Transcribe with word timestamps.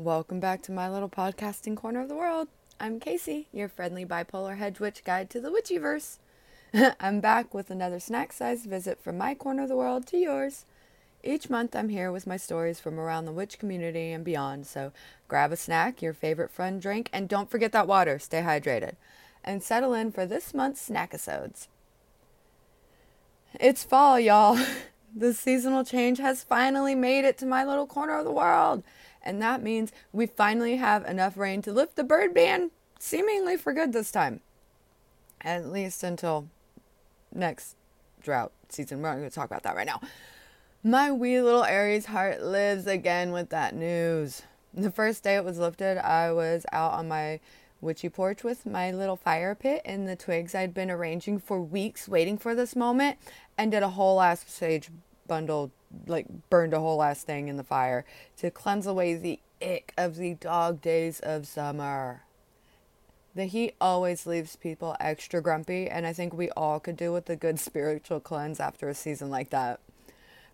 Welcome 0.00 0.40
back 0.40 0.62
to 0.62 0.72
my 0.72 0.88
little 0.88 1.10
podcasting 1.10 1.76
corner 1.76 2.00
of 2.00 2.08
the 2.08 2.16
world. 2.16 2.48
I'm 2.80 2.98
Kacie, 2.98 3.44
your 3.52 3.68
friendly 3.68 4.06
bipolar 4.06 4.56
hedge 4.56 4.80
witch 4.80 5.04
guide 5.04 5.28
to 5.28 5.42
the 5.42 5.50
witchyverse. 5.50 6.16
I'm 6.98 7.20
back 7.20 7.52
with 7.52 7.68
another 7.68 8.00
snack 8.00 8.32
sized 8.32 8.64
visit 8.64 8.98
from 8.98 9.18
my 9.18 9.34
corner 9.34 9.64
of 9.64 9.68
the 9.68 9.76
world 9.76 10.06
to 10.06 10.16
yours. 10.16 10.64
Each 11.22 11.50
month 11.50 11.76
I'm 11.76 11.90
here 11.90 12.10
with 12.10 12.26
my 12.26 12.38
stories 12.38 12.80
from 12.80 12.98
around 12.98 13.26
the 13.26 13.32
witch 13.32 13.58
community 13.58 14.10
and 14.10 14.24
beyond, 14.24 14.66
so 14.66 14.90
grab 15.28 15.52
a 15.52 15.56
snack, 15.58 16.00
your 16.00 16.14
favorite 16.14 16.50
fun 16.50 16.78
drink, 16.78 17.10
and 17.12 17.28
don't 17.28 17.50
forget 17.50 17.72
that 17.72 17.86
water, 17.86 18.18
stay 18.18 18.40
hydrated, 18.40 18.94
and 19.44 19.62
settle 19.62 19.92
in 19.92 20.12
for 20.12 20.24
this 20.24 20.54
month's 20.54 20.88
Snackisodes. 20.88 21.68
It's 23.60 23.84
fall, 23.84 24.18
y'all. 24.18 24.58
The 25.12 25.34
seasonal 25.34 25.84
change 25.84 26.18
has 26.18 26.44
finally 26.44 26.94
made 26.94 27.24
it 27.24 27.36
to 27.38 27.46
my 27.46 27.64
little 27.64 27.88
corner 27.88 28.16
of 28.16 28.24
the 28.24 28.30
world. 28.30 28.84
And 29.22 29.40
that 29.42 29.62
means 29.62 29.92
we 30.12 30.26
finally 30.26 30.76
have 30.76 31.04
enough 31.04 31.36
rain 31.36 31.62
to 31.62 31.72
lift 31.72 31.96
the 31.96 32.04
burn 32.04 32.32
ban 32.32 32.70
seemingly 32.98 33.56
for 33.56 33.72
good 33.72 33.92
this 33.92 34.10
time. 34.10 34.40
At 35.42 35.66
least 35.66 36.02
until 36.02 36.48
next 37.32 37.76
drought 38.22 38.52
season. 38.68 39.00
We're 39.00 39.10
not 39.10 39.18
going 39.18 39.28
to 39.28 39.34
talk 39.34 39.46
about 39.46 39.62
that 39.64 39.76
right 39.76 39.86
now. 39.86 40.00
My 40.82 41.12
wee 41.12 41.40
little 41.40 41.64
Aries 41.64 42.06
heart 42.06 42.42
lives 42.42 42.86
again 42.86 43.32
with 43.32 43.50
that 43.50 43.74
news. 43.74 44.42
The 44.72 44.90
first 44.90 45.22
day 45.22 45.36
it 45.36 45.44
was 45.44 45.58
lifted, 45.58 45.98
I 45.98 46.32
was 46.32 46.64
out 46.72 46.92
on 46.92 47.08
my 47.08 47.40
witchy 47.80 48.08
porch 48.08 48.44
with 48.44 48.66
my 48.66 48.90
little 48.90 49.16
fire 49.16 49.54
pit 49.54 49.82
and 49.84 50.06
the 50.06 50.16
twigs 50.16 50.54
I'd 50.54 50.74
been 50.74 50.90
arranging 50.90 51.38
for 51.38 51.60
weeks 51.60 52.08
waiting 52.08 52.36
for 52.38 52.54
this 52.54 52.76
moment 52.76 53.18
and 53.56 53.70
did 53.70 53.82
a 53.82 53.90
whole 53.90 54.20
ass 54.20 54.44
sage 54.46 54.90
bundle, 55.30 55.70
like 56.08 56.26
burned 56.50 56.74
a 56.74 56.80
whole 56.80 57.04
ass 57.04 57.22
thing 57.22 57.46
in 57.46 57.56
the 57.56 57.62
fire 57.62 58.04
to 58.36 58.50
cleanse 58.50 58.84
away 58.84 59.14
the 59.14 59.38
ick 59.62 59.94
of 59.96 60.16
the 60.16 60.34
dog 60.34 60.80
days 60.80 61.20
of 61.20 61.46
summer. 61.46 62.22
The 63.36 63.44
heat 63.44 63.76
always 63.80 64.26
leaves 64.26 64.56
people 64.56 64.96
extra 64.98 65.40
grumpy, 65.40 65.88
and 65.88 66.04
I 66.04 66.12
think 66.12 66.32
we 66.32 66.50
all 66.50 66.80
could 66.80 66.96
do 66.96 67.12
with 67.12 67.30
a 67.30 67.36
good 67.36 67.60
spiritual 67.68 68.18
cleanse 68.18 68.58
after 68.58 68.88
a 68.88 68.94
season 68.94 69.30
like 69.30 69.50
that. 69.50 69.78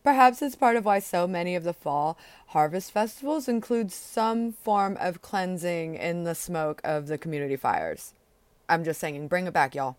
Perhaps 0.04 0.42
it's 0.42 0.54
part 0.54 0.76
of 0.76 0.84
why 0.84 0.98
so 0.98 1.26
many 1.26 1.56
of 1.56 1.64
the 1.64 1.72
fall 1.72 2.18
harvest 2.48 2.92
festivals 2.92 3.48
include 3.48 3.90
some 3.90 4.52
form 4.52 4.98
of 5.00 5.22
cleansing 5.22 5.94
in 5.94 6.24
the 6.24 6.34
smoke 6.34 6.82
of 6.84 7.06
the 7.06 7.16
community 7.16 7.56
fires. 7.56 8.12
I'm 8.68 8.84
just 8.84 9.00
saying, 9.00 9.26
bring 9.28 9.46
it 9.46 9.54
back, 9.54 9.74
y'all. 9.74 9.96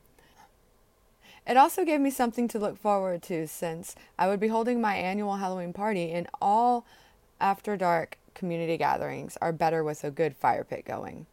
It 1.47 1.55
also 1.55 1.85
gave 1.85 2.01
me 2.01 2.09
something 2.09 2.49
to 2.49 2.59
look 2.59 2.77
forward 2.77 3.23
to 3.23 3.47
since 3.47 3.95
I 4.19 4.27
would 4.27 4.39
be 4.39 4.49
holding 4.49 4.81
my 4.81 4.95
annual 4.95 5.37
Halloween 5.37 5.71
party, 5.71 6.11
and 6.11 6.27
all 6.41 6.85
after 7.39 7.77
dark 7.77 8.17
community 8.33 8.75
gatherings 8.75 9.37
are 9.41 9.53
better 9.53 9.81
with 9.81 10.03
a 10.03 10.11
good 10.11 10.35
fire 10.35 10.65
pit 10.65 10.83
going. 10.83 11.25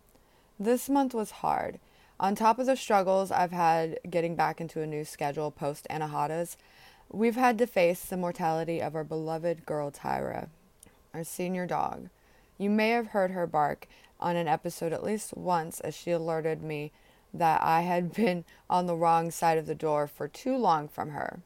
This 0.58 0.88
month 0.88 1.14
was 1.14 1.32
hard. 1.32 1.80
On 2.20 2.36
top 2.36 2.60
of 2.60 2.66
the 2.66 2.76
struggles 2.76 3.32
I've 3.32 3.50
had 3.50 3.98
getting 4.08 4.36
back 4.36 4.60
into 4.60 4.80
a 4.80 4.86
new 4.86 5.04
schedule 5.04 5.50
post 5.50 5.84
Anahadas, 5.90 6.56
we've 7.10 7.34
had 7.34 7.58
to 7.58 7.66
face 7.66 8.04
the 8.04 8.16
mortality 8.16 8.80
of 8.80 8.94
our 8.94 9.02
beloved 9.02 9.66
girl 9.66 9.90
Tyra, 9.90 10.48
our 11.12 11.24
senior 11.24 11.66
dog. 11.66 12.08
You 12.56 12.70
may 12.70 12.90
have 12.90 13.08
heard 13.08 13.32
her 13.32 13.48
bark 13.48 13.88
on 14.20 14.36
an 14.36 14.46
episode 14.46 14.92
at 14.92 15.02
least 15.02 15.36
once 15.36 15.80
as 15.80 15.92
she 15.96 16.12
alerted 16.12 16.62
me 16.62 16.92
that 17.34 17.60
I 17.62 17.82
had 17.82 18.12
been 18.14 18.44
on 18.70 18.86
the 18.86 18.96
wrong 18.96 19.30
side 19.30 19.58
of 19.58 19.66
the 19.66 19.74
door 19.74 20.06
for 20.06 20.28
too 20.28 20.56
long 20.56 20.88
from 20.88 21.10
her. 21.10 21.40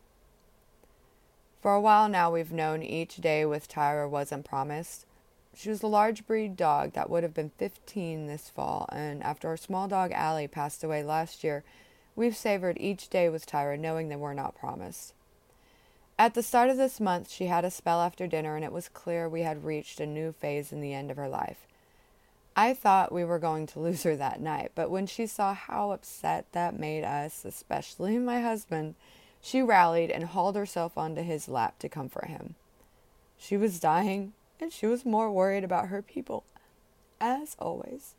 For 1.60 1.74
a 1.74 1.80
while 1.80 2.08
now, 2.08 2.30
we've 2.30 2.52
known 2.52 2.82
each 2.82 3.16
day 3.16 3.44
with 3.44 3.68
Tyra 3.68 4.08
wasn't 4.08 4.44
promised. 4.44 5.06
She 5.54 5.70
was 5.70 5.82
a 5.82 5.88
large 5.88 6.24
breed 6.24 6.56
dog 6.56 6.92
that 6.92 7.10
would 7.10 7.24
have 7.24 7.34
been 7.34 7.50
15 7.58 8.28
this 8.28 8.48
fall, 8.48 8.88
and 8.92 9.24
after 9.24 9.48
our 9.48 9.56
small 9.56 9.88
dog 9.88 10.12
Allie 10.12 10.46
passed 10.46 10.84
away 10.84 11.02
last 11.02 11.42
year, 11.42 11.64
we've 12.14 12.36
savored 12.36 12.76
each 12.78 13.08
day 13.08 13.28
with 13.28 13.46
Tyra 13.46 13.78
knowing 13.78 14.08
they 14.08 14.16
were 14.16 14.34
not 14.34 14.54
promised. 14.54 15.14
At 16.20 16.34
the 16.34 16.42
start 16.42 16.68
of 16.68 16.76
this 16.76 16.98
month, 16.98 17.30
she 17.30 17.46
had 17.46 17.64
a 17.64 17.70
spell 17.70 18.00
after 18.00 18.26
dinner, 18.26 18.56
and 18.56 18.64
it 18.64 18.72
was 18.72 18.88
clear 18.88 19.28
we 19.28 19.42
had 19.42 19.64
reached 19.64 20.00
a 20.00 20.06
new 20.06 20.32
phase 20.32 20.72
in 20.72 20.80
the 20.80 20.92
end 20.92 21.10
of 21.10 21.16
her 21.16 21.28
life. 21.28 21.67
I 22.58 22.74
thought 22.74 23.12
we 23.12 23.24
were 23.24 23.38
going 23.38 23.66
to 23.68 23.78
lose 23.78 24.02
her 24.02 24.16
that 24.16 24.40
night, 24.40 24.72
but 24.74 24.90
when 24.90 25.06
she 25.06 25.28
saw 25.28 25.54
how 25.54 25.92
upset 25.92 26.44
that 26.50 26.76
made 26.76 27.04
us, 27.04 27.44
especially 27.44 28.18
my 28.18 28.40
husband, 28.40 28.96
she 29.40 29.62
rallied 29.62 30.10
and 30.10 30.24
hauled 30.24 30.56
herself 30.56 30.98
onto 30.98 31.22
his 31.22 31.46
lap 31.46 31.78
to 31.78 31.88
comfort 31.88 32.26
him. 32.26 32.56
She 33.38 33.56
was 33.56 33.78
dying, 33.78 34.32
and 34.58 34.72
she 34.72 34.88
was 34.88 35.06
more 35.06 35.30
worried 35.30 35.62
about 35.62 35.86
her 35.86 36.02
people, 36.02 36.42
as 37.20 37.54
always. 37.60 38.16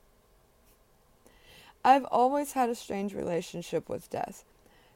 I've 1.83 2.05
always 2.05 2.53
had 2.53 2.69
a 2.69 2.75
strange 2.75 3.13
relationship 3.13 3.89
with 3.89 4.09
death, 4.09 4.45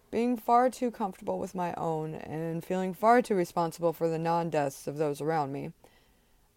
being 0.09 0.37
far 0.37 0.69
too 0.69 0.89
comfortable 0.89 1.37
with 1.37 1.53
my 1.53 1.73
own 1.73 2.15
and 2.15 2.63
feeling 2.63 2.93
far 2.93 3.21
too 3.21 3.35
responsible 3.35 3.91
for 3.91 4.07
the 4.07 4.17
non 4.17 4.49
deaths 4.49 4.87
of 4.87 4.95
those 4.95 5.19
around 5.19 5.51
me. 5.51 5.73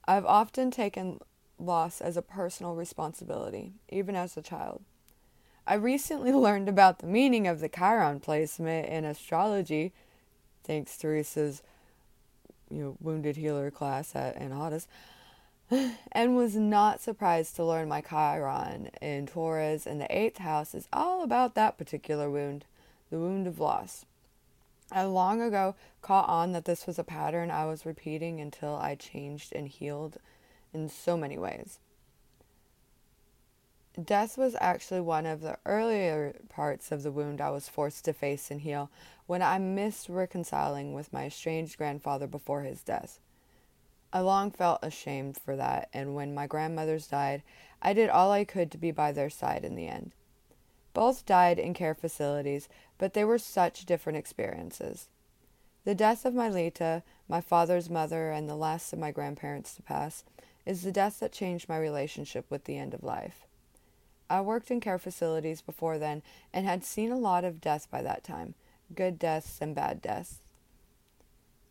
I've 0.06 0.24
often 0.24 0.70
taken 0.70 1.18
loss 1.58 2.00
as 2.00 2.16
a 2.16 2.22
personal 2.22 2.74
responsibility, 2.74 3.72
even 3.88 4.14
as 4.14 4.36
a 4.36 4.42
child. 4.42 4.82
I 5.66 5.74
recently 5.74 6.32
learned 6.32 6.68
about 6.68 6.98
the 6.98 7.06
meaning 7.06 7.46
of 7.46 7.60
the 7.60 7.68
Chiron 7.68 8.20
placement 8.20 8.88
in 8.88 9.04
astrology, 9.04 9.92
thanks 10.64 10.96
to 10.96 11.08
Teresa's 11.08 11.62
you 12.70 12.82
know, 12.82 12.96
wounded 13.00 13.36
healer 13.36 13.70
class 13.70 14.14
at 14.14 14.36
Anahadas, 14.36 14.86
and 16.12 16.36
was 16.36 16.56
not 16.56 17.00
surprised 17.00 17.56
to 17.56 17.64
learn 17.64 17.88
my 17.88 18.00
Chiron 18.00 18.90
in 19.00 19.26
Taurus 19.26 19.86
in 19.86 19.98
the 19.98 20.16
eighth 20.16 20.38
house 20.38 20.74
is 20.74 20.88
all 20.92 21.22
about 21.22 21.54
that 21.54 21.78
particular 21.78 22.30
wound, 22.30 22.64
the 23.10 23.18
wound 23.18 23.46
of 23.46 23.58
loss. 23.58 24.04
I 24.92 25.02
long 25.02 25.42
ago 25.42 25.74
caught 26.00 26.28
on 26.28 26.52
that 26.52 26.64
this 26.64 26.86
was 26.86 26.98
a 26.98 27.04
pattern 27.04 27.50
I 27.50 27.66
was 27.66 27.84
repeating 27.84 28.40
until 28.40 28.76
I 28.76 28.94
changed 28.94 29.52
and 29.52 29.66
healed 29.66 30.18
in 30.76 30.88
so 30.88 31.16
many 31.16 31.38
ways. 31.38 31.78
Death 34.02 34.36
was 34.36 34.54
actually 34.60 35.00
one 35.00 35.24
of 35.24 35.40
the 35.40 35.58
earlier 35.64 36.36
parts 36.50 36.92
of 36.92 37.02
the 37.02 37.10
wound 37.10 37.40
I 37.40 37.48
was 37.48 37.68
forced 37.68 38.04
to 38.04 38.12
face 38.12 38.50
and 38.50 38.60
heal 38.60 38.90
when 39.26 39.40
I 39.40 39.58
missed 39.58 40.10
reconciling 40.10 40.92
with 40.92 41.14
my 41.14 41.26
estranged 41.26 41.78
grandfather 41.78 42.26
before 42.26 42.62
his 42.62 42.82
death. 42.82 43.18
I 44.12 44.20
long 44.20 44.50
felt 44.50 44.80
ashamed 44.82 45.38
for 45.38 45.56
that, 45.56 45.88
and 45.94 46.14
when 46.14 46.34
my 46.34 46.46
grandmothers 46.46 47.06
died, 47.06 47.42
I 47.80 47.94
did 47.94 48.10
all 48.10 48.30
I 48.32 48.44
could 48.44 48.70
to 48.72 48.78
be 48.78 48.90
by 48.90 49.12
their 49.12 49.30
side 49.30 49.64
in 49.64 49.74
the 49.74 49.88
end. 49.88 50.12
Both 50.92 51.26
died 51.26 51.58
in 51.58 51.74
care 51.74 51.94
facilities, 51.94 52.68
but 52.98 53.14
they 53.14 53.24
were 53.24 53.38
such 53.38 53.86
different 53.86 54.18
experiences. 54.18 55.08
The 55.84 55.94
death 55.94 56.24
of 56.24 56.34
my 56.34 56.48
Lita, 56.48 57.02
my 57.28 57.40
father's 57.40 57.88
mother, 57.88 58.30
and 58.30 58.48
the 58.48 58.56
last 58.56 58.92
of 58.92 58.98
my 58.98 59.10
grandparents 59.10 59.74
to 59.76 59.82
pass, 59.82 60.24
is 60.66 60.82
the 60.82 60.92
death 60.92 61.20
that 61.20 61.32
changed 61.32 61.68
my 61.68 61.78
relationship 61.78 62.44
with 62.50 62.64
the 62.64 62.76
end 62.76 62.92
of 62.92 63.04
life. 63.04 63.46
I 64.28 64.40
worked 64.40 64.70
in 64.70 64.80
care 64.80 64.98
facilities 64.98 65.62
before 65.62 65.98
then 65.98 66.22
and 66.52 66.66
had 66.66 66.84
seen 66.84 67.12
a 67.12 67.16
lot 67.16 67.44
of 67.44 67.60
death 67.60 67.88
by 67.90 68.02
that 68.02 68.24
time 68.24 68.54
good 68.94 69.18
deaths 69.18 69.58
and 69.60 69.74
bad 69.74 70.00
deaths. 70.00 70.40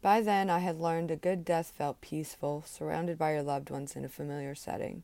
By 0.01 0.22
then, 0.22 0.50
I 0.50 0.59
had 0.59 0.79
learned 0.79 1.11
a 1.11 1.16
good 1.16 1.45
death 1.45 1.72
felt 1.75 2.01
peaceful, 2.01 2.63
surrounded 2.67 3.17
by 3.17 3.31
your 3.31 3.41
loved 3.41 3.69
ones 3.69 3.95
in 3.95 4.03
a 4.03 4.09
familiar 4.09 4.53
setting. 4.53 5.03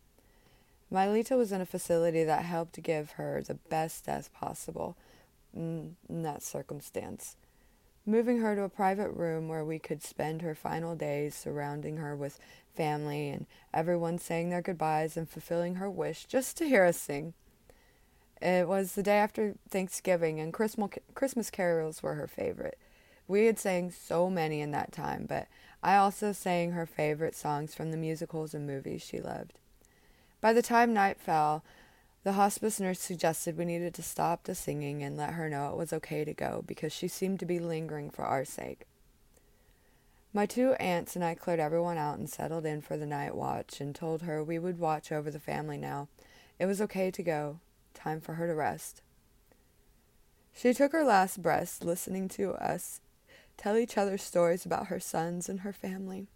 Mylita 0.92 1.38
was 1.38 1.54
in 1.54 1.62
a 1.62 1.66
facility 1.66 2.26
that 2.26 2.44
helped 2.44 2.84
give 2.84 3.12
her 3.12 3.42
the 3.42 3.54
best 3.54 4.06
death 4.06 4.32
possible 4.34 4.98
in 5.54 5.96
that 6.10 6.44
circumstance 6.44 7.38
moving 8.06 8.40
her 8.40 8.56
to 8.56 8.64
a 8.64 8.70
private 8.70 9.12
room 9.12 9.48
where 9.48 9.64
we 9.64 9.80
could 9.80 10.02
spend 10.04 10.42
her 10.42 10.56
final 10.56 10.96
days 10.96 11.36
surrounding 11.36 11.98
her 11.98 12.16
with 12.16 12.40
family 12.76 13.30
and 13.30 13.46
everyone 13.74 14.18
saying 14.18 14.50
their 14.50 14.62
goodbyes 14.62 15.16
and 15.18 15.30
fulfilling 15.30 15.76
her 15.76 15.90
wish 15.90 16.26
just 16.26 16.58
to 16.58 16.68
hear 16.68 16.84
us 16.84 16.98
sing. 16.98 17.34
It 18.42 18.68
was 18.68 18.94
the 18.94 19.04
day 19.04 19.18
after 19.18 19.54
Thanksgiving, 19.70 20.40
and 20.40 20.52
Christmas 20.52 21.52
carols 21.52 22.02
were 22.02 22.16
her 22.16 22.28
favorite. 22.28 22.80
We 23.28 23.46
had 23.46 23.60
sang 23.60 23.92
so 23.92 24.32
many 24.32 24.62
in 24.62 24.72
that 24.72 24.92
time, 24.92 25.28
but 25.30 25.48
I 25.84 25.96
also 25.96 26.32
sang 26.32 26.72
her 26.72 26.88
favorite 26.88 27.36
songs 27.36 27.76
from 27.76 27.92
the 27.92 27.98
musicals 27.98 28.56
and 28.56 28.66
movies 28.66 29.04
she 29.04 29.22
loved. 29.22 29.60
By 30.42 30.54
the 30.54 30.64
time 30.64 30.92
night 30.92 31.20
fell, 31.20 31.64
the 32.24 32.34
hospice 32.34 32.80
nurse 32.80 33.00
suggested 33.00 33.58
we 33.58 33.66
needed 33.66 33.94
to 33.96 34.04
stop 34.04 34.44
the 34.44 34.56
singing 34.56 35.02
and 35.04 35.18
let 35.18 35.34
her 35.34 35.50
know 35.50 35.70
it 35.72 35.78
was 35.78 35.94
okay 35.94 36.24
to 36.24 36.34
go 36.34 36.64
because 36.68 36.94
she 36.94 37.08
seemed 37.08 37.40
to 37.40 37.46
be 37.46 37.60
lingering 37.60 38.10
for 38.10 38.24
our 38.24 38.46
sake. 38.46 38.86
My 40.34 40.46
two 40.46 40.74
aunts 40.74 41.16
and 41.16 41.26
I 41.26 41.36
cleared 41.36 41.60
everyone 41.60 41.98
out 41.98 42.18
and 42.18 42.30
settled 42.30 42.66
in 42.66 42.82
for 42.82 42.96
the 42.96 43.06
night 43.06 43.36
watch 43.36 43.82
and 43.82 43.94
told 43.94 44.22
her 44.22 44.44
we 44.44 44.60
would 44.60 44.80
watch 44.80 45.12
over 45.12 45.30
the 45.30 45.40
family 45.40 45.78
now. 45.78 46.08
It 46.60 46.68
was 46.68 46.80
okay 46.82 47.12
to 47.12 47.24
go. 47.24 47.60
Time 47.94 48.22
for 48.22 48.36
her 48.36 48.48
to 48.48 48.56
rest. 48.56 49.02
She 50.54 50.74
took 50.74 50.92
her 50.92 51.04
last 51.04 51.42
breaths 51.42 51.84
listening 51.84 52.30
to 52.30 52.54
us 52.54 53.02
tell 53.62 53.78
each 53.78 53.98
other 53.98 54.18
stories 54.18 54.66
about 54.66 54.88
her 54.88 55.00
sons 55.00 55.48
and 55.48 55.60
her 55.60 55.74
family. 55.74 56.28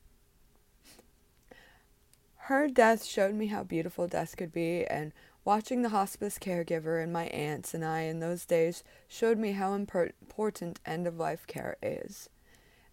Her 2.35 2.67
death 2.67 3.03
showed 3.03 3.33
me 3.33 3.47
how 3.47 3.63
beautiful 3.63 4.07
death 4.07 4.37
could 4.37 4.53
be, 4.53 4.85
and 4.85 5.11
watching 5.45 5.83
the 5.83 5.89
hospice 5.89 6.39
caregiver 6.39 7.01
and 7.01 7.13
my 7.13 7.25
aunts 7.27 7.73
and 7.75 7.85
I 7.85 8.01
in 8.01 8.19
those 8.19 8.45
days 8.45 8.83
showed 9.07 9.37
me 9.37 9.51
how 9.51 9.73
important 9.73 10.79
end 10.85 11.07
of 11.07 11.17
life 11.17 11.45
care 11.45 11.77
is. 11.81 12.29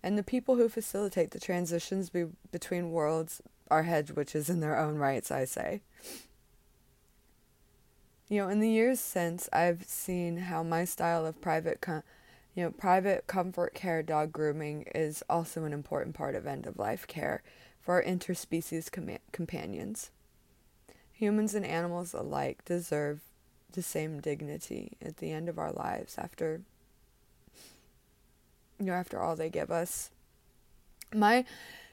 And 0.02 0.19
the 0.19 0.22
people 0.22 0.56
who 0.56 0.69
facilitate 0.69 1.31
the 1.31 1.40
transitions 1.40 2.10
be- 2.10 2.26
between 2.50 2.90
worlds 2.90 3.40
are 3.70 3.84
hedge 3.84 4.10
witches 4.10 4.50
in 4.50 4.60
their 4.60 4.78
own 4.78 4.96
rights, 4.96 5.31
I 5.31 5.46
say. 5.46 5.81
You 8.28 8.43
know, 8.43 8.49
in 8.49 8.60
the 8.60 8.70
years 8.70 9.00
since, 9.00 9.48
I've 9.52 9.84
seen 9.84 10.37
how 10.38 10.62
my 10.62 10.84
style 10.84 11.25
of 11.25 11.40
private, 11.40 11.81
com- 11.81 12.02
you 12.55 12.64
know, 12.64 12.70
private 12.70 13.26
comfort 13.26 13.75
care 13.75 14.02
dog 14.02 14.32
grooming 14.32 14.82
is 14.94 15.22
also 15.28 15.64
an 15.64 15.72
important 15.72 16.14
part 16.14 16.34
of 16.34 16.46
end 16.46 16.66
of 16.66 16.78
life 16.78 17.06
care 17.06 17.43
for 17.81 17.94
our 17.94 18.02
interspecies 18.02 18.90
com- 18.90 19.19
companions. 19.32 20.10
Humans 21.22 21.54
and 21.54 21.64
animals 21.64 22.14
alike 22.14 22.64
deserve 22.64 23.20
the 23.70 23.80
same 23.80 24.19
dignity 24.19 24.96
at 25.00 25.19
the 25.19 25.30
end 25.30 25.48
of 25.48 25.56
our 25.56 25.70
lives 25.70 26.19
after 26.19 26.62
you 28.80 28.86
know 28.86 28.94
after 28.94 29.20
all 29.20 29.36
they 29.36 29.48
give 29.48 29.70
us. 29.70 30.10
My 31.14 31.44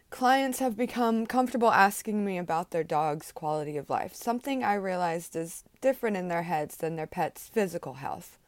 clients 0.10 0.58
have 0.58 0.76
become 0.76 1.28
comfortable 1.28 1.70
asking 1.70 2.26
me 2.26 2.40
about 2.40 2.72
their 2.72 2.84
dog's 2.84 3.31
quality 3.31 3.78
of 3.78 3.88
life, 3.88 4.16
something 4.16 4.64
I 4.64 4.74
realized 4.74 5.36
is 5.36 5.64
different 5.80 6.18
in 6.18 6.28
their 6.28 6.42
heads 6.42 6.78
than 6.78 6.96
their 6.96 7.06
pet's 7.06 7.50
physical 7.50 7.94
health. 7.94 8.40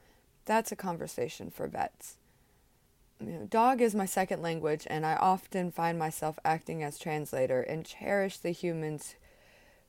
That's 0.45 0.71
a 0.71 0.75
conversation 0.75 1.51
for 1.51 1.67
vets. 1.67 2.17
You 3.19 3.33
know, 3.33 3.45
dog 3.45 3.81
is 3.81 3.93
my 3.93 4.07
second 4.07 4.41
language, 4.41 4.87
and 4.89 5.05
I 5.05 5.13
often 5.17 5.69
find 5.69 5.99
myself 5.99 6.39
acting 6.43 6.81
as 6.81 6.97
translator 6.97 7.61
and 7.61 7.85
cherish 7.85 8.39
the 8.39 8.49
humans 8.49 9.13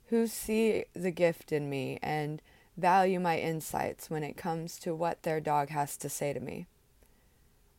who 0.08 0.26
see 0.26 0.84
the 0.94 1.10
gift 1.10 1.52
in 1.52 1.70
me 1.70 1.98
and 2.02 2.42
value 2.76 3.20
my 3.20 3.38
insights 3.38 4.10
when 4.10 4.22
it 4.22 4.36
comes 4.36 4.78
to 4.78 4.94
what 4.94 5.22
their 5.22 5.40
dog 5.40 5.70
has 5.70 5.96
to 5.98 6.08
say 6.08 6.32
to 6.32 6.40
me. 6.40 6.66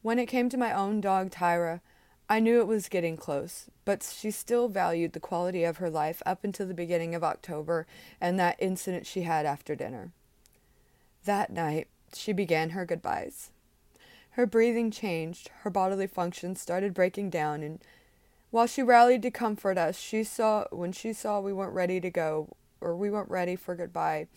When 0.01 0.19
it 0.19 0.25
came 0.25 0.49
to 0.49 0.57
my 0.57 0.73
own 0.73 1.01
dog, 1.01 1.31
Tyra, 1.31 1.81
I 2.29 2.39
knew 2.39 2.59
it 2.59 2.67
was 2.67 2.89
getting 2.89 3.17
close, 3.17 3.65
but 3.85 4.03
she 4.03 4.31
still 4.31 4.67
valued 4.67 5.13
the 5.13 5.19
quality 5.19 5.63
of 5.63 5.77
her 5.77 5.89
life 5.89 6.21
up 6.25 6.43
until 6.43 6.67
the 6.67 6.73
beginning 6.73 7.13
of 7.15 7.23
October 7.23 7.85
and 8.19 8.39
that 8.39 8.55
incident 8.59 9.05
she 9.05 9.21
had 9.21 9.45
after 9.45 9.75
dinner. 9.75 10.11
That 11.25 11.51
night, 11.51 11.87
she 12.13 12.33
began 12.33 12.71
her 12.71 12.85
goodbyes. 12.85 13.51
Her 14.31 14.45
breathing 14.45 14.89
changed, 14.89 15.49
her 15.61 15.69
bodily 15.69 16.07
functions 16.07 16.59
started 16.59 16.93
breaking 16.93 17.29
down, 17.29 17.61
and 17.61 17.79
while 18.53 18.67
she 18.67 18.83
rallied 18.83 19.23
to 19.23 19.31
comfort 19.31 19.79
us, 19.79 19.99
she 19.99 20.23
saw 20.23 20.65
when 20.69 20.91
she 20.91 21.11
saw 21.11 21.39
we 21.39 21.51
weren't 21.51 21.73
ready 21.73 21.99
to 21.99 22.11
go 22.11 22.55
or 22.79 22.95
we 22.95 23.09
weren't 23.09 23.31
ready 23.31 23.55
for 23.55 23.73
goodbye, 23.73 24.27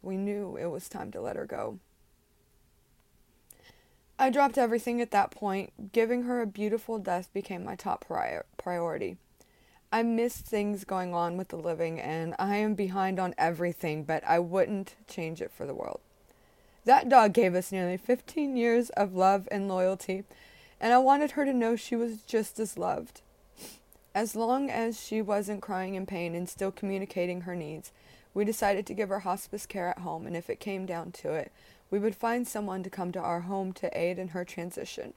we 0.00 0.16
knew 0.16 0.56
it 0.56 0.66
was 0.66 0.88
time 0.88 1.10
to 1.10 1.20
let 1.20 1.34
her 1.34 1.44
go. 1.44 1.80
I 4.16 4.30
dropped 4.30 4.58
everything 4.58 5.00
at 5.00 5.10
that 5.10 5.32
point. 5.32 5.90
Giving 5.90 6.22
her 6.22 6.40
a 6.40 6.46
beautiful 6.46 7.00
death 7.00 7.32
became 7.34 7.64
my 7.64 7.74
top 7.74 8.06
prior- 8.06 8.46
priority. 8.56 9.16
I 9.90 10.04
miss 10.04 10.36
things 10.36 10.84
going 10.84 11.12
on 11.12 11.36
with 11.36 11.48
the 11.48 11.56
living, 11.56 11.98
and 11.98 12.36
I 12.38 12.58
am 12.58 12.74
behind 12.74 13.18
on 13.18 13.34
everything, 13.36 14.04
but 14.04 14.22
I 14.24 14.38
wouldn't 14.38 14.94
change 15.08 15.42
it 15.42 15.50
for 15.50 15.66
the 15.66 15.74
world. 15.74 15.98
That 16.84 17.08
dog 17.08 17.32
gave 17.32 17.56
us 17.56 17.72
nearly 17.72 17.96
15 17.96 18.56
years 18.56 18.90
of 18.90 19.16
love 19.16 19.48
and 19.50 19.66
loyalty, 19.66 20.22
and 20.80 20.92
I 20.92 20.98
wanted 20.98 21.32
her 21.32 21.44
to 21.44 21.52
know 21.52 21.74
she 21.74 21.96
was 21.96 22.22
just 22.22 22.60
as 22.60 22.78
loved. 22.78 23.20
As 24.14 24.36
long 24.36 24.70
as 24.70 25.02
she 25.02 25.20
wasn't 25.20 25.60
crying 25.60 25.96
in 25.96 26.06
pain 26.06 26.36
and 26.36 26.48
still 26.48 26.70
communicating 26.70 27.40
her 27.42 27.56
needs, 27.56 27.90
we 28.32 28.44
decided 28.44 28.86
to 28.86 28.94
give 28.94 29.08
her 29.08 29.20
hospice 29.20 29.66
care 29.66 29.88
at 29.88 29.98
home, 29.98 30.26
and 30.26 30.36
if 30.36 30.48
it 30.48 30.60
came 30.60 30.86
down 30.86 31.10
to 31.12 31.32
it, 31.32 31.50
we 31.90 31.98
would 31.98 32.14
find 32.14 32.46
someone 32.46 32.82
to 32.84 32.90
come 32.90 33.10
to 33.12 33.20
our 33.20 33.40
home 33.40 33.72
to 33.72 33.98
aid 33.98 34.18
in 34.18 34.28
her 34.28 34.44
transition. 34.44 35.14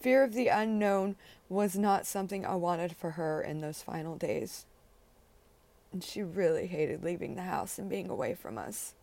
Fear 0.00 0.22
of 0.22 0.34
the 0.34 0.48
unknown 0.48 1.16
was 1.48 1.76
not 1.76 2.06
something 2.06 2.46
I 2.46 2.54
wanted 2.54 2.94
for 2.94 3.12
her 3.12 3.42
in 3.42 3.60
those 3.60 3.82
final 3.82 4.16
days. 4.16 4.66
And 5.92 6.02
she 6.02 6.22
really 6.22 6.66
hated 6.66 7.02
leaving 7.02 7.34
the 7.34 7.42
house 7.42 7.78
and 7.78 7.88
being 7.88 8.08
away 8.08 8.34
from 8.34 8.58
us. 8.58 8.94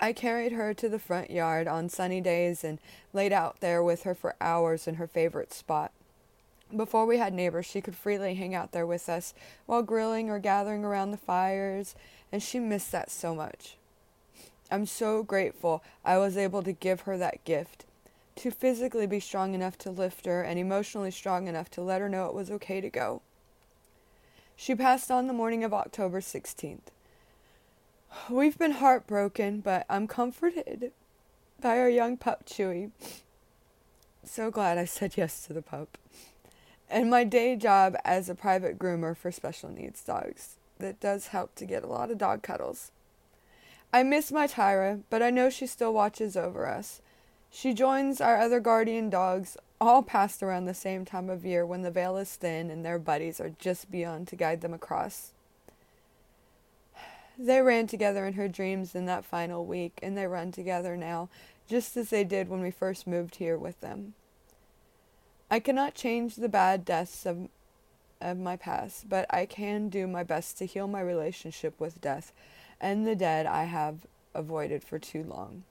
I 0.00 0.12
carried 0.12 0.52
her 0.52 0.72
to 0.74 0.88
the 0.88 0.98
front 0.98 1.30
yard 1.30 1.66
on 1.66 1.88
sunny 1.88 2.20
days 2.20 2.64
and 2.64 2.78
laid 3.12 3.32
out 3.32 3.60
there 3.60 3.82
with 3.82 4.02
her 4.04 4.14
for 4.14 4.34
hours 4.40 4.86
in 4.86 4.96
her 4.96 5.06
favorite 5.06 5.52
spot. 5.52 5.92
Before 6.74 7.06
we 7.06 7.18
had 7.18 7.32
neighbors, 7.32 7.66
she 7.66 7.80
could 7.80 7.94
freely 7.94 8.34
hang 8.34 8.54
out 8.54 8.72
there 8.72 8.86
with 8.86 9.08
us 9.08 9.34
while 9.66 9.82
grilling 9.82 10.30
or 10.30 10.38
gathering 10.38 10.84
around 10.84 11.10
the 11.10 11.16
fires, 11.16 11.94
and 12.32 12.42
she 12.42 12.58
missed 12.58 12.90
that 12.92 13.10
so 13.10 13.34
much. 13.34 13.76
I'm 14.70 14.86
so 14.86 15.22
grateful 15.22 15.82
I 16.04 16.18
was 16.18 16.36
able 16.36 16.62
to 16.62 16.72
give 16.72 17.02
her 17.02 17.16
that 17.18 17.44
gift. 17.44 17.84
To 18.36 18.50
physically 18.50 19.06
be 19.06 19.20
strong 19.20 19.54
enough 19.54 19.78
to 19.78 19.90
lift 19.90 20.26
her 20.26 20.42
and 20.42 20.58
emotionally 20.58 21.12
strong 21.12 21.46
enough 21.46 21.70
to 21.70 21.82
let 21.82 22.00
her 22.00 22.08
know 22.08 22.26
it 22.26 22.34
was 22.34 22.50
okay 22.50 22.80
to 22.80 22.90
go. 22.90 23.22
She 24.56 24.74
passed 24.74 25.10
on 25.10 25.26
the 25.26 25.32
morning 25.32 25.62
of 25.62 25.72
October 25.74 26.20
16th. 26.20 26.90
We've 28.30 28.58
been 28.58 28.72
heartbroken, 28.72 29.60
but 29.60 29.84
I'm 29.88 30.06
comforted 30.06 30.92
by 31.60 31.78
our 31.78 31.88
young 31.88 32.16
pup, 32.16 32.46
Chewy. 32.46 32.90
So 34.24 34.50
glad 34.50 34.78
I 34.78 34.84
said 34.84 35.16
yes 35.16 35.46
to 35.46 35.52
the 35.52 35.62
pup. 35.62 35.98
And 36.88 37.10
my 37.10 37.24
day 37.24 37.56
job 37.56 37.96
as 38.04 38.28
a 38.28 38.34
private 38.34 38.78
groomer 38.78 39.16
for 39.16 39.32
special 39.32 39.70
needs 39.70 40.02
dogs. 40.02 40.56
That 40.78 41.00
does 41.00 41.28
help 41.28 41.54
to 41.56 41.64
get 41.64 41.82
a 41.82 41.88
lot 41.88 42.10
of 42.10 42.18
dog 42.18 42.42
cuddles. 42.42 42.90
I 43.92 44.02
miss 44.02 44.32
my 44.32 44.46
Tyra, 44.46 45.02
but 45.08 45.22
I 45.22 45.30
know 45.30 45.50
she 45.50 45.66
still 45.66 45.94
watches 45.94 46.36
over 46.36 46.66
us. 46.66 47.00
She 47.50 47.72
joins 47.72 48.20
our 48.20 48.36
other 48.36 48.58
guardian 48.58 49.08
dogs, 49.08 49.56
all 49.80 50.02
passed 50.02 50.42
around 50.42 50.64
the 50.64 50.74
same 50.74 51.04
time 51.04 51.30
of 51.30 51.44
year 51.44 51.64
when 51.64 51.82
the 51.82 51.90
veil 51.90 52.16
is 52.16 52.34
thin 52.34 52.70
and 52.70 52.84
their 52.84 52.98
buddies 52.98 53.40
are 53.40 53.54
just 53.58 53.90
beyond 53.90 54.26
to 54.28 54.36
guide 54.36 54.60
them 54.60 54.74
across. 54.74 55.32
They 57.38 57.60
ran 57.60 57.86
together 57.86 58.26
in 58.26 58.34
her 58.34 58.48
dreams 58.48 58.94
in 58.94 59.06
that 59.06 59.24
final 59.24 59.64
week, 59.64 59.98
and 60.02 60.16
they 60.16 60.26
run 60.26 60.52
together 60.52 60.96
now, 60.96 61.28
just 61.68 61.96
as 61.96 62.10
they 62.10 62.24
did 62.24 62.48
when 62.48 62.60
we 62.60 62.70
first 62.70 63.06
moved 63.06 63.36
here 63.36 63.58
with 63.58 63.80
them. 63.80 64.14
I 65.54 65.60
cannot 65.60 65.94
change 65.94 66.34
the 66.34 66.48
bad 66.48 66.84
deaths 66.84 67.24
of, 67.24 67.48
of 68.20 68.36
my 68.36 68.56
past, 68.56 69.08
but 69.08 69.24
I 69.32 69.46
can 69.46 69.88
do 69.88 70.08
my 70.08 70.24
best 70.24 70.58
to 70.58 70.66
heal 70.66 70.88
my 70.88 71.00
relationship 71.00 71.78
with 71.78 72.00
death 72.00 72.32
and 72.80 73.06
the 73.06 73.14
dead 73.14 73.46
I 73.46 73.62
have 73.62 74.04
avoided 74.34 74.82
for 74.82 74.98
too 74.98 75.22
long. 75.22 75.62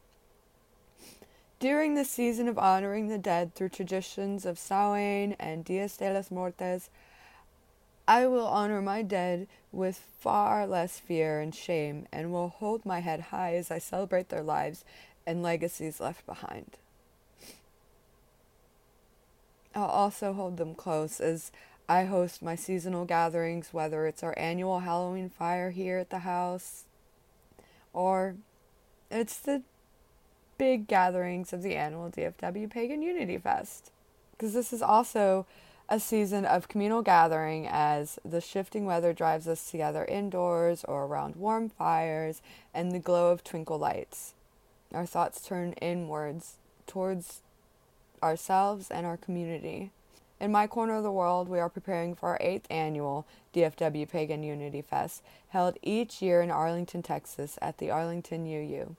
During 1.59 1.95
the 1.95 2.05
season 2.05 2.47
of 2.47 2.57
honoring 2.57 3.09
the 3.09 3.17
dead 3.17 3.55
through 3.55 3.75
traditions 3.75 4.45
of 4.45 4.57
Samhain 4.57 5.35
and 5.37 5.65
Dias 5.65 5.97
de 5.97 6.13
los 6.13 6.31
Muertos, 6.31 6.89
I 8.07 8.25
will 8.25 8.47
honor 8.47 8.81
my 8.81 9.01
dead 9.01 9.47
with 9.73 9.97
far 10.17 10.65
less 10.65 10.97
fear 10.97 11.41
and 11.41 11.53
shame 11.53 12.07
and 12.09 12.31
will 12.31 12.47
hold 12.47 12.85
my 12.85 13.01
head 13.01 13.19
high 13.19 13.55
as 13.55 13.69
I 13.69 13.79
celebrate 13.79 14.29
their 14.29 14.43
lives 14.43 14.85
and 15.27 15.43
legacies 15.43 15.99
left 15.99 16.25
behind. 16.25 16.77
I'll 19.75 19.85
also 19.85 20.33
hold 20.33 20.57
them 20.57 20.75
close 20.75 21.19
as 21.19 21.51
I 21.89 22.05
host 22.05 22.41
my 22.41 22.55
seasonal 22.55 23.05
gatherings, 23.05 23.69
whether 23.71 24.05
it's 24.05 24.23
our 24.23 24.33
annual 24.37 24.79
Halloween 24.79 25.29
fire 25.29 25.71
here 25.71 25.97
at 25.97 26.09
the 26.09 26.19
house, 26.19 26.85
or 27.91 28.35
it's 29.11 29.37
the 29.37 29.63
big 30.57 30.87
gatherings 30.87 31.51
of 31.53 31.61
the 31.61 31.75
annual 31.75 32.09
DFW 32.09 32.69
Pagan 32.69 33.01
Unity 33.01 33.37
Fest. 33.37 33.91
Because 34.31 34.53
this 34.53 34.71
is 34.73 34.81
also 34.81 35.45
a 35.89 35.99
season 35.99 36.45
of 36.45 36.67
communal 36.67 37.01
gathering 37.01 37.67
as 37.69 38.17
the 38.23 38.41
shifting 38.41 38.85
weather 38.85 39.13
drives 39.13 39.47
us 39.47 39.69
together 39.69 40.05
indoors 40.05 40.83
or 40.85 41.05
around 41.05 41.35
warm 41.35 41.69
fires 41.69 42.41
and 42.73 42.91
the 42.91 42.99
glow 42.99 43.31
of 43.31 43.43
twinkle 43.43 43.77
lights. 43.77 44.33
Our 44.93 45.05
thoughts 45.05 45.41
turn 45.45 45.73
inwards 45.73 46.55
towards 46.87 47.41
ourselves 48.23 48.89
and 48.89 49.05
our 49.05 49.17
community. 49.17 49.91
In 50.39 50.51
my 50.51 50.67
corner 50.67 50.95
of 50.95 51.03
the 51.03 51.11
world, 51.11 51.47
we 51.47 51.59
are 51.59 51.69
preparing 51.69 52.15
for 52.15 52.29
our 52.29 52.37
eighth 52.41 52.67
annual 52.69 53.25
DFW 53.53 54.09
Pagan 54.09 54.43
Unity 54.43 54.81
Fest, 54.81 55.21
held 55.49 55.77
each 55.81 56.21
year 56.21 56.41
in 56.41 56.49
Arlington, 56.49 57.03
Texas, 57.03 57.59
at 57.61 57.77
the 57.77 57.91
Arlington 57.91 58.45
UU. 58.45 58.95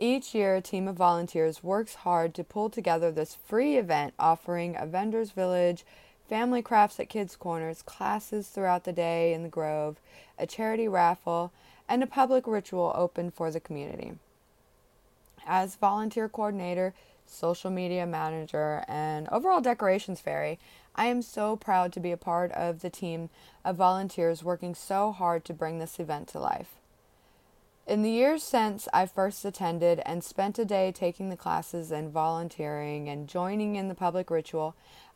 Each 0.00 0.34
year, 0.34 0.54
a 0.54 0.60
team 0.60 0.86
of 0.86 0.94
volunteers 0.94 1.64
works 1.64 1.96
hard 1.96 2.34
to 2.34 2.44
pull 2.44 2.70
together 2.70 3.10
this 3.10 3.34
free 3.34 3.76
event 3.76 4.14
offering 4.16 4.76
a 4.76 4.86
vendor's 4.86 5.32
village, 5.32 5.84
family 6.28 6.62
crafts 6.62 7.00
at 7.00 7.08
kids' 7.08 7.34
corners, 7.34 7.82
classes 7.82 8.46
throughout 8.46 8.84
the 8.84 8.92
day 8.92 9.32
in 9.32 9.42
the 9.42 9.48
Grove, 9.48 9.96
a 10.38 10.46
charity 10.46 10.86
raffle, 10.86 11.50
and 11.88 12.02
a 12.02 12.06
public 12.06 12.46
ritual 12.46 12.92
open 12.94 13.32
for 13.32 13.50
the 13.50 13.58
community. 13.58 14.12
As 15.44 15.74
volunteer 15.74 16.28
coordinator, 16.28 16.94
social 17.30 17.70
media 17.70 18.06
manager, 18.06 18.84
and 18.88 19.28
overall 19.28 19.60
decorations 19.60 20.20
fairy, 20.20 20.58
I 20.94 21.06
am 21.06 21.22
so 21.22 21.56
proud 21.56 21.92
to 21.92 22.00
be 22.00 22.12
a 22.12 22.16
part 22.16 22.50
of 22.52 22.80
the 22.80 22.90
team 22.90 23.30
of 23.64 23.76
volunteers 23.76 24.42
working 24.42 24.74
so 24.74 25.12
hard 25.12 25.44
to 25.44 25.54
bring 25.54 25.78
this 25.78 26.00
event 26.00 26.28
to 26.28 26.40
life. 26.40 26.76
In 27.86 28.02
the 28.02 28.10
years 28.10 28.42
since 28.42 28.86
I 28.92 29.06
first 29.06 29.44
attended 29.44 30.02
and 30.04 30.22
spent 30.22 30.58
a 30.58 30.64
day 30.64 30.92
taking 30.92 31.30
the 31.30 31.36
classes 31.36 31.90
and 31.90 32.12
volunteering 32.12 33.08
and 33.08 33.26
joining 33.26 33.76
in 33.76 33.88
the 33.88 33.94
public 33.94 34.30
ritual, 34.30 34.74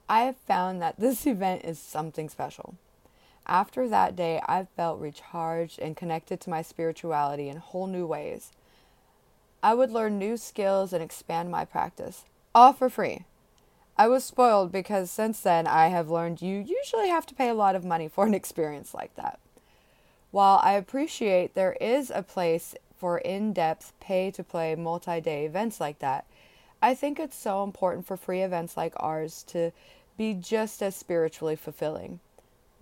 I 0.09 0.23
have 0.23 0.37
found 0.37 0.81
that 0.81 0.99
this 0.99 1.26
event 1.26 1.64
is 1.64 1.78
something 1.78 2.28
special. 2.28 2.76
After 3.47 3.88
that 3.88 4.16
day, 4.16 4.40
I 4.47 4.66
felt 4.76 5.00
recharged 5.00 5.81
and 5.81 5.97
connected 5.97 6.40
to 6.40 6.50
my 6.50 6.62
spirituality 6.62 7.49
in 7.49 7.57
whole 7.57 7.87
new 7.87 8.07
ways. 8.07 8.52
I 9.62 9.75
would 9.75 9.90
learn 9.90 10.19
new 10.19 10.37
skills 10.37 10.92
and 10.92 11.02
expand 11.02 11.50
my 11.50 11.64
practice, 11.64 12.25
all 12.54 12.73
for 12.73 12.90
free. 12.90 13.25
I 13.97 14.09
was 14.09 14.25
spoiled 14.25 14.73
because 14.73 15.11
since 15.11 15.40
then 15.40 15.66
I 15.66 15.88
have 15.88 16.11
learned 16.11 16.42
you 16.42 16.59
usually 16.59 17.09
have 17.09 17.26
to 17.26 17.35
pay 17.35 17.49
a 17.49 17.54
lot 17.54 17.76
of 17.76 17.85
money 17.85 18.09
for 18.09 18.26
an 18.26 18.35
experience 18.42 18.92
like 18.92 19.14
that. 19.16 19.38
While 20.33 20.61
I 20.62 20.73
appreciate 20.73 21.54
there 21.54 21.76
is 21.81 22.11
a 22.11 22.23
place 22.23 22.75
for 22.97 23.19
in 23.19 23.52
depth, 23.52 23.92
pay 24.00 24.31
to 24.31 24.42
play, 24.42 24.75
multi 24.75 25.21
day 25.21 25.45
events 25.45 25.81
like 25.81 25.99
that, 26.00 26.25
I 26.81 26.95
think 26.95 27.21
it's 27.21 27.37
so 27.37 27.62
important 27.62 28.07
for 28.07 28.16
free 28.16 28.42
events 28.42 28.76
like 28.76 28.95
ours 28.97 29.45
to 29.49 29.71
be 30.16 30.35
just 30.35 30.83
as 30.83 30.97
spiritually 30.97 31.54
fulfilling. 31.54 32.19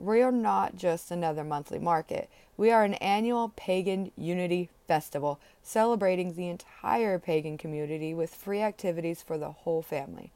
We 0.00 0.22
are 0.22 0.32
not 0.32 0.76
just 0.76 1.10
another 1.10 1.44
monthly 1.44 1.78
market. 1.78 2.30
We 2.56 2.70
are 2.70 2.84
an 2.84 2.94
annual 2.94 3.52
pagan 3.54 4.12
unity 4.16 4.70
festival 4.88 5.38
celebrating 5.62 6.34
the 6.34 6.48
entire 6.48 7.18
pagan 7.18 7.58
community 7.58 8.14
with 8.14 8.34
free 8.34 8.62
activities 8.62 9.20
for 9.20 9.36
the 9.36 9.50
whole 9.50 9.82
family. 9.82 10.32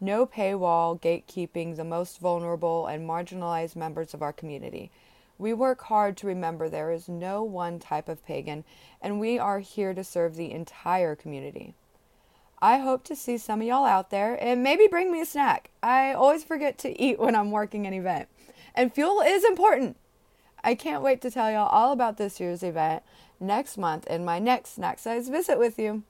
No 0.00 0.24
paywall 0.24 1.00
gatekeeping 1.00 1.74
the 1.74 1.84
most 1.84 2.20
vulnerable 2.20 2.86
and 2.86 3.08
marginalized 3.08 3.74
members 3.74 4.14
of 4.14 4.22
our 4.22 4.32
community. 4.32 4.92
We 5.36 5.52
work 5.52 5.82
hard 5.82 6.16
to 6.18 6.28
remember 6.28 6.68
there 6.68 6.92
is 6.92 7.08
no 7.08 7.42
one 7.42 7.80
type 7.80 8.08
of 8.08 8.24
pagan, 8.24 8.64
and 9.02 9.18
we 9.18 9.36
are 9.38 9.58
here 9.58 9.94
to 9.94 10.04
serve 10.04 10.36
the 10.36 10.52
entire 10.52 11.16
community. 11.16 11.74
I 12.62 12.78
hope 12.78 13.04
to 13.04 13.16
see 13.16 13.36
some 13.36 13.60
of 13.60 13.66
y'all 13.66 13.84
out 13.84 14.10
there 14.10 14.42
and 14.42 14.62
maybe 14.62 14.86
bring 14.86 15.12
me 15.12 15.20
a 15.20 15.26
snack. 15.26 15.70
I 15.82 16.12
always 16.12 16.44
forget 16.44 16.78
to 16.78 17.02
eat 17.02 17.18
when 17.18 17.34
I'm 17.34 17.50
working 17.50 17.86
an 17.86 17.92
event, 17.92 18.28
and 18.76 18.92
fuel 18.92 19.20
is 19.20 19.44
important. 19.44 19.96
I 20.62 20.74
can't 20.74 21.02
wait 21.02 21.20
to 21.22 21.30
tell 21.30 21.50
y'all 21.50 21.68
all 21.68 21.92
about 21.92 22.16
this 22.16 22.40
year's 22.40 22.62
event 22.62 23.02
next 23.40 23.78
month 23.78 24.06
in 24.06 24.24
my 24.24 24.38
next 24.38 24.74
snack 24.74 24.98
size 24.98 25.28
visit 25.28 25.58
with 25.58 25.78
you. 25.78 26.02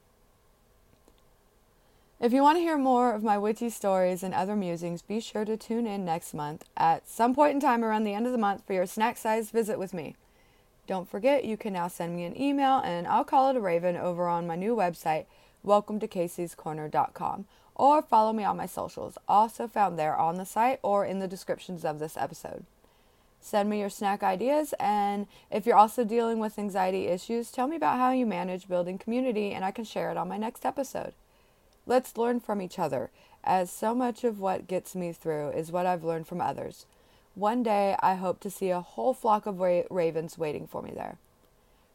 If 2.18 2.32
you 2.32 2.42
want 2.42 2.56
to 2.56 2.62
hear 2.62 2.78
more 2.78 3.12
of 3.12 3.22
my 3.22 3.36
witchy 3.36 3.68
stories 3.68 4.22
and 4.22 4.32
other 4.32 4.56
musings, 4.56 5.02
be 5.02 5.20
sure 5.20 5.44
to 5.44 5.56
tune 5.56 5.86
in 5.86 6.06
next 6.06 6.32
month 6.32 6.64
at 6.74 7.06
some 7.06 7.34
point 7.34 7.54
in 7.54 7.60
time 7.60 7.84
around 7.84 8.04
the 8.04 8.14
end 8.14 8.24
of 8.24 8.32
the 8.32 8.38
month 8.38 8.66
for 8.66 8.72
your 8.72 8.86
snack 8.86 9.18
sized 9.18 9.52
visit 9.52 9.78
with 9.78 9.92
me. 9.92 10.16
Don't 10.86 11.10
forget, 11.10 11.44
you 11.44 11.58
can 11.58 11.74
now 11.74 11.88
send 11.88 12.16
me 12.16 12.24
an 12.24 12.40
email 12.40 12.80
and 12.82 13.06
I'll 13.06 13.24
call 13.24 13.50
it 13.50 13.56
a 13.56 13.60
raven 13.60 13.96
over 13.96 14.28
on 14.28 14.46
my 14.46 14.56
new 14.56 14.74
website, 14.74 15.26
welcome 15.62 16.00
to 16.00 16.08
Kacie'sCorner.com, 16.08 17.44
or 17.76 18.02
follow 18.02 18.32
me 18.32 18.42
on 18.42 18.56
my 18.56 18.66
socials, 18.66 19.18
also 19.28 19.68
found 19.68 19.98
there 19.98 20.16
on 20.16 20.36
the 20.36 20.46
site 20.46 20.80
or 20.82 21.04
in 21.04 21.20
the 21.20 21.28
descriptions 21.28 21.84
of 21.84 21.98
this 21.98 22.16
episode. 22.16 22.64
Send 23.40 23.70
me 23.70 23.78
your 23.78 23.90
snack 23.90 24.22
ideas, 24.22 24.74
and 24.80 25.28
if 25.52 25.66
you're 25.66 25.76
also 25.76 26.02
dealing 26.02 26.40
with 26.40 26.58
anxiety 26.58 27.06
issues, 27.06 27.52
tell 27.52 27.68
me 27.68 27.76
about 27.76 27.98
how 27.98 28.10
you 28.10 28.26
manage 28.26 28.66
building 28.66 28.98
community, 28.98 29.52
and 29.52 29.64
I 29.64 29.70
can 29.70 29.84
share 29.84 30.10
it 30.10 30.16
on 30.16 30.26
my 30.26 30.38
next 30.38 30.64
episode. 30.64 31.12
Let's 31.84 32.16
learn 32.16 32.40
from 32.40 32.60
each 32.60 32.78
other, 32.78 33.10
as 33.44 33.70
so 33.70 33.94
much 33.94 34.24
of 34.24 34.40
what 34.40 34.66
gets 34.66 34.96
me 34.96 35.12
through 35.12 35.50
is 35.50 35.70
what 35.70 35.86
I've 35.86 36.02
learned 36.02 36.26
from 36.26 36.40
others. 36.40 36.86
One 37.36 37.62
day, 37.62 37.94
I 38.00 38.14
hope 38.14 38.40
to 38.40 38.50
see 38.50 38.70
a 38.70 38.80
whole 38.80 39.12
flock 39.12 39.46
of 39.46 39.60
ra- 39.60 39.82
ravens 39.90 40.38
waiting 40.38 40.66
for 40.66 40.82
me 40.82 40.90
there. 40.92 41.18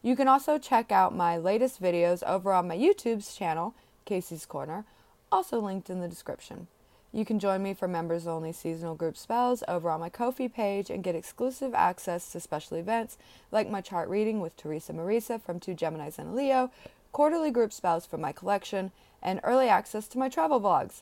You 0.04 0.16
can 0.16 0.28
also 0.28 0.58
check 0.58 0.92
out 0.92 1.16
my 1.16 1.38
latest 1.38 1.82
videos 1.82 2.24
over 2.24 2.54
on 2.54 2.68
my 2.68 2.78
YouTube's 2.78 3.36
channel, 3.36 3.74
Kacie's 4.06 4.46
Corner, 4.46 4.86
also 5.32 5.60
linked 5.60 5.90
in 5.90 6.02
the 6.02 6.08
description. 6.08 6.68
You 7.14 7.26
can 7.26 7.40
join 7.40 7.62
me 7.62 7.74
for 7.74 7.88
members 7.88 8.26
only 8.26 8.54
seasonal 8.54 8.96
group 8.96 9.18
spells 9.18 9.64
over 9.68 9.90
on 9.90 10.00
my 10.00 10.10
Ko-fi 10.10 10.48
page 10.48 10.90
and 10.90 11.04
get 11.04 11.16
exclusive 11.16 11.74
access 11.74 12.32
to 12.32 12.40
special 12.40 12.78
events 12.78 13.18
like 13.52 13.70
my 13.70 13.82
chart 13.82 14.08
reading 14.08 14.40
with 14.40 14.56
Teresa 14.56 14.94
Marisa 14.94 15.42
from 15.42 15.60
Two 15.60 15.76
Geminis 15.76 16.18
and 16.18 16.30
a 16.30 16.34
Leo, 16.34 16.72
quarterly 17.12 17.52
group 17.52 17.74
spells 17.74 18.06
from 18.06 18.22
my 18.22 18.32
collection, 18.32 18.92
and 19.22 19.42
early 19.44 19.68
access 19.68 20.08
to 20.08 20.18
my 20.18 20.30
travel 20.30 20.62
vlogs. 20.62 21.02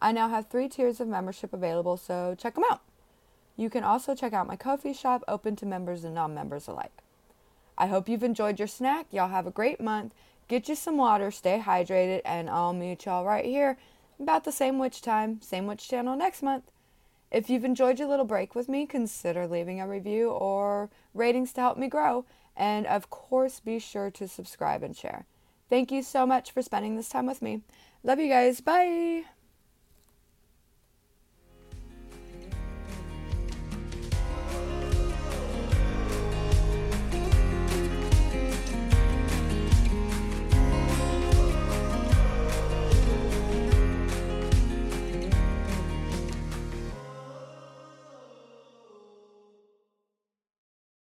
I 0.00 0.12
now 0.12 0.28
have 0.28 0.48
three 0.48 0.68
tiers 0.68 1.00
of 1.00 1.08
membership 1.08 1.52
available, 1.52 1.96
so 1.96 2.36
check 2.38 2.54
them 2.54 2.64
out. 2.70 2.82
You 3.56 3.70
can 3.70 3.84
also 3.84 4.14
check 4.14 4.32
out 4.32 4.46
my 4.46 4.56
Ko-fi 4.56 4.92
shop 4.92 5.24
open 5.26 5.56
to 5.56 5.66
members 5.66 6.04
and 6.04 6.14
non 6.14 6.34
members 6.34 6.68
alike. 6.68 7.02
I 7.76 7.86
hope 7.86 8.08
you've 8.08 8.22
enjoyed 8.22 8.58
your 8.58 8.68
snack. 8.68 9.06
Y'all 9.10 9.28
have 9.28 9.46
a 9.46 9.50
great 9.50 9.80
month. 9.80 10.12
Get 10.48 10.68
you 10.68 10.74
some 10.74 10.96
water, 10.96 11.30
stay 11.30 11.62
hydrated, 11.64 12.22
and 12.24 12.48
I'll 12.48 12.72
meet 12.72 13.04
y'all 13.04 13.24
right 13.24 13.44
here 13.44 13.76
about 14.18 14.44
the 14.44 14.52
same 14.52 14.78
witch 14.78 15.02
time, 15.02 15.40
same 15.42 15.66
witch 15.66 15.88
channel 15.88 16.16
next 16.16 16.42
month. 16.42 16.64
If 17.30 17.50
you've 17.50 17.64
enjoyed 17.64 17.98
your 17.98 18.08
little 18.08 18.24
break 18.24 18.54
with 18.54 18.68
me, 18.68 18.86
consider 18.86 19.46
leaving 19.46 19.80
a 19.80 19.86
review 19.86 20.30
or 20.30 20.88
ratings 21.12 21.52
to 21.52 21.60
help 21.60 21.76
me 21.76 21.88
grow. 21.88 22.24
And 22.56 22.86
of 22.86 23.10
course, 23.10 23.60
be 23.60 23.78
sure 23.78 24.10
to 24.10 24.26
subscribe 24.26 24.82
and 24.82 24.96
share. 24.96 25.26
Thank 25.68 25.92
you 25.92 26.02
so 26.02 26.26
much 26.26 26.50
for 26.50 26.62
spending 26.62 26.96
this 26.96 27.10
time 27.10 27.26
with 27.26 27.42
me. 27.42 27.60
Love 28.02 28.18
you 28.18 28.28
guys. 28.28 28.60
Bye. 28.62 29.37